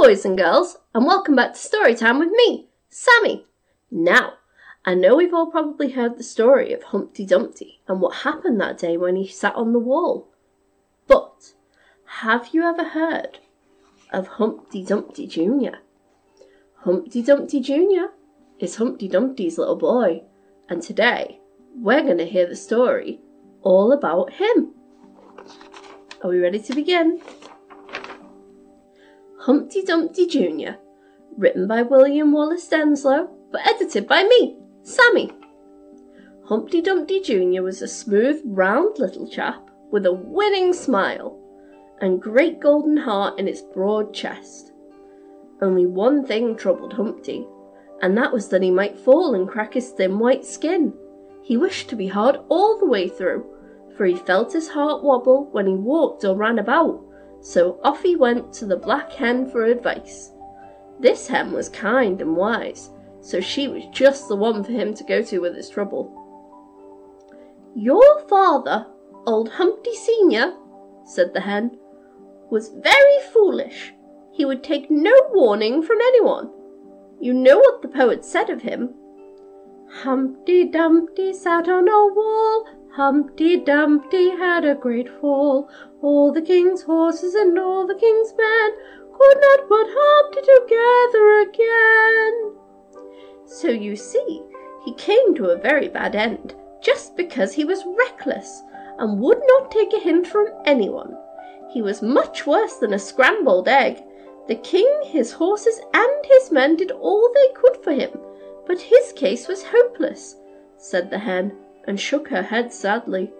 [0.00, 3.46] boys and girls, and welcome back to Storytime with me, Sammy.
[3.90, 4.34] Now,
[4.84, 8.78] I know we've all probably heard the story of Humpty Dumpty and what happened that
[8.78, 10.28] day when he sat on the wall.
[11.08, 11.52] But
[12.20, 13.40] have you ever heard
[14.12, 15.78] of Humpty Dumpty Jr.?
[16.84, 18.12] Humpty Dumpty Jr.
[18.60, 20.22] is Humpty Dumpty's little boy,
[20.68, 21.40] and today
[21.74, 23.18] we're going to hear the story
[23.62, 24.74] all about him.
[26.22, 27.20] Are we ready to begin?
[29.48, 30.72] Humpty Dumpty Jr.,
[31.38, 35.30] written by William Wallace Denslow, but edited by me, Sammy.
[36.44, 37.62] Humpty Dumpty Jr.
[37.62, 41.40] was a smooth, round little chap with a winning smile
[42.02, 44.72] and great golden heart in its broad chest.
[45.62, 47.46] Only one thing troubled Humpty,
[48.02, 50.92] and that was that he might fall and crack his thin white skin.
[51.42, 53.46] He wished to be hard all the way through,
[53.96, 57.07] for he felt his heart wobble when he walked or ran about
[57.40, 60.32] so off he went to the Black Hen for advice.
[61.00, 65.04] This hen was kind and wise, so she was just the one for him to
[65.04, 66.12] go to with his trouble.
[67.74, 68.86] Your father,
[69.26, 70.54] old Humpty Senior,
[71.04, 71.78] said the hen,
[72.50, 73.92] was very foolish.
[74.32, 76.50] He would take no warning from anyone.
[77.20, 78.94] You know what the poet said of him.
[79.90, 85.68] Humpty Dumpty sat on a wall, Humpty Dumpty had a great fall.
[86.02, 88.70] All the king's horses and all the king's men
[89.12, 92.56] could not put Humpty together again.
[93.46, 94.42] So you see,
[94.84, 98.62] he came to a very bad end just because he was reckless
[98.98, 101.16] and would not take a hint from anyone.
[101.70, 104.02] He was much worse than a scrambled egg.
[104.48, 108.10] The king, his horses, and his men did all they could for him,
[108.66, 110.36] but his case was hopeless,
[110.78, 111.52] said the hen
[111.88, 113.32] and shook her head sadly.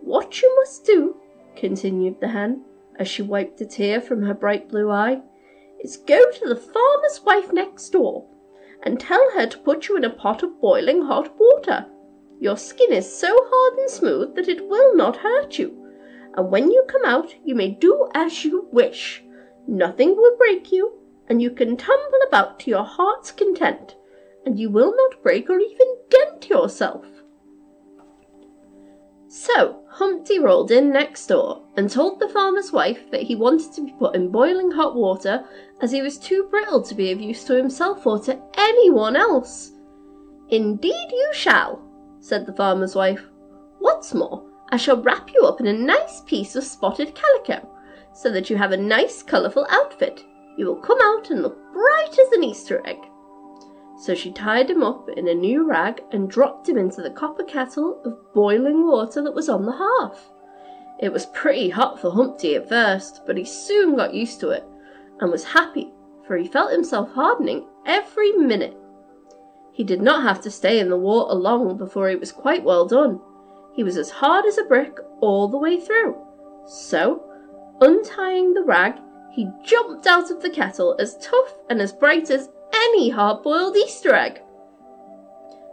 [0.00, 1.16] What you must do,
[1.56, 2.62] continued the hen,
[2.96, 5.20] as she wiped a tear from her bright blue eye,
[5.80, 8.24] is go to the farmer's wife next door
[8.84, 11.86] and tell her to put you in a pot of boiling hot water.
[12.38, 15.90] Your skin is so hard and smooth that it will not hurt you,
[16.36, 19.24] and when you come out you may do as you wish.
[19.66, 23.96] Nothing will break you, and you can tumble about to your heart's content,
[24.44, 27.04] and you will not break or even dent yourself.
[29.46, 33.84] So Humpty rolled in next door and told the farmer's wife that he wanted to
[33.84, 35.44] be put in boiling hot water
[35.80, 39.70] as he was too brittle to be of use to himself or to anyone else.
[40.48, 41.80] Indeed you shall,
[42.18, 43.22] said the farmer's wife.
[43.78, 47.68] What's more, I shall wrap you up in a nice piece of spotted calico,
[48.14, 50.24] so that you have a nice colourful outfit.
[50.56, 52.98] You will come out and look bright as an Easter egg.
[53.98, 57.44] So she tied him up in a new rag and dropped him into the copper
[57.44, 60.30] kettle of boiling water that was on the hearth.
[60.98, 64.64] It was pretty hot for Humpty at first, but he soon got used to it
[65.20, 65.92] and was happy,
[66.26, 68.76] for he felt himself hardening every minute.
[69.72, 72.86] He did not have to stay in the water long before he was quite well
[72.86, 73.20] done.
[73.74, 76.16] He was as hard as a brick all the way through.
[76.66, 77.22] So,
[77.80, 78.94] untying the rag,
[79.30, 82.48] he jumped out of the kettle as tough and as bright as
[82.86, 84.40] any hard boiled Easter egg.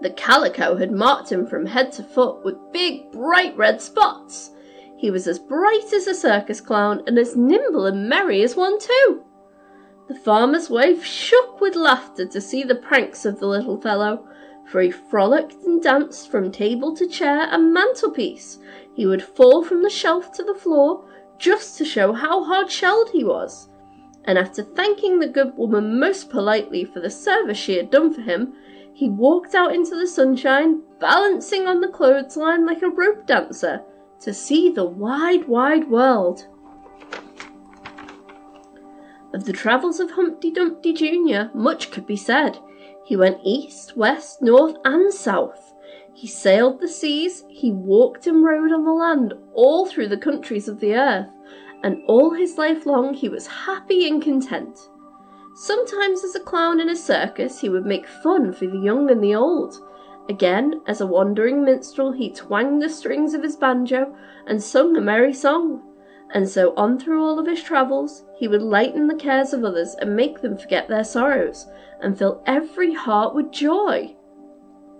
[0.00, 4.50] The calico had marked him from head to foot with big, bright red spots.
[4.96, 8.78] He was as bright as a circus clown and as nimble and merry as one,
[8.78, 9.24] too.
[10.08, 14.26] The farmer's wife shook with laughter to see the pranks of the little fellow,
[14.66, 18.58] for he frolicked and danced from table to chair and mantelpiece.
[18.94, 21.04] He would fall from the shelf to the floor
[21.38, 23.68] just to show how hard shelled he was
[24.28, 28.20] and after thanking the good woman most politely for the service she had done for
[28.20, 28.52] him,
[28.92, 33.80] he walked out into the sunshine, balancing on the clothesline like a rope dancer,
[34.20, 36.46] to see the wide, wide world.
[39.32, 42.58] Of the travels of Humpty Dumpty Jr., much could be said.
[43.06, 45.72] He went east, west, north, and south.
[46.12, 50.68] He sailed the seas, he walked and rode on the land, all through the countries
[50.68, 51.28] of the earth
[51.82, 54.88] and all his life long he was happy and content.
[55.54, 59.22] Sometimes, as a clown in a circus, he would make fun for the young and
[59.22, 59.80] the old.
[60.28, 64.14] Again, as a wandering minstrel, he twanged the strings of his banjo
[64.46, 65.82] and sung a merry song.
[66.32, 69.96] And so on through all of his travels, he would lighten the cares of others
[70.00, 71.66] and make them forget their sorrows,
[72.00, 74.14] and fill every heart with joy.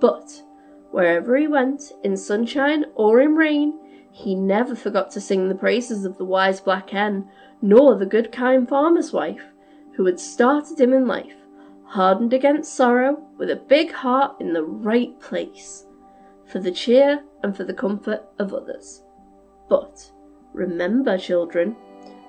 [0.01, 0.43] But
[0.91, 3.79] wherever he went, in sunshine or in rain,
[4.11, 7.29] he never forgot to sing the praises of the wise black hen,
[7.63, 9.45] nor the good kind farmer's wife,
[9.97, 11.37] who had started him in life,
[11.85, 15.87] hardened against sorrow, with a big heart in the right place,
[16.47, 19.03] for the cheer and for the comfort of others.
[19.69, 20.11] But
[20.53, 21.77] remember, children,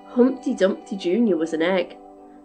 [0.06, 1.36] Humpty Dumpty Jr.
[1.36, 1.96] was an egg,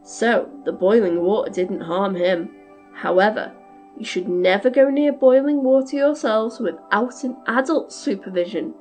[0.03, 2.51] So the boiling water didn't harm him.
[2.93, 3.51] However,
[3.97, 8.75] you should never go near boiling water yourselves without an adult's supervision,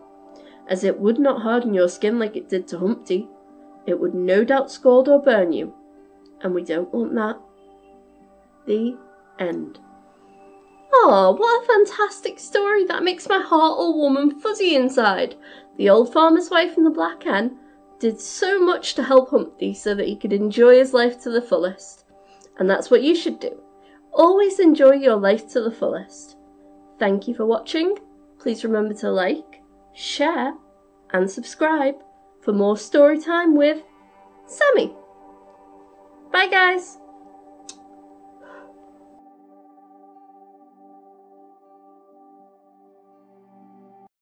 [0.69, 3.29] as it would not harden your skin like it did to Humpty.
[3.87, 5.75] It would no doubt scald or burn you,
[6.41, 7.39] and we don't want that.
[8.67, 8.97] The
[9.39, 9.79] end.
[10.93, 12.85] Oh, what a fantastic story!
[12.85, 15.35] That makes my heart all warm and fuzzy inside.
[15.77, 17.59] The old farmer's wife and the black hen
[17.99, 21.43] did so much to help Humpty so that he could enjoy his life to the
[21.43, 22.05] fullest.
[22.59, 23.61] And that's what you should do.
[24.13, 26.37] Always enjoy your life to the fullest.
[26.99, 27.99] Thank you for watching.
[28.39, 29.54] Please remember to like,
[29.95, 30.55] share,
[31.13, 31.95] and subscribe
[32.43, 33.83] for more story time with
[34.47, 34.95] Sammy.
[36.33, 36.99] Bye, guys.